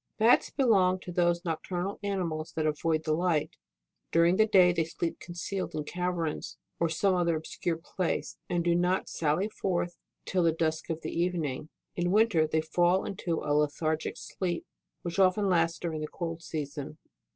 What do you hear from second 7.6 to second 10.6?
place, and do not sally forth till the